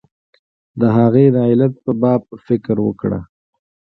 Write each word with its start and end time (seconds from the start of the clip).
د 0.79 0.81
هغې 0.97 1.25
د 1.35 1.37
علت 1.49 1.73
په 1.83 1.91
باب 2.01 2.21
فکر 2.47 2.75
وکړه. 2.87 3.19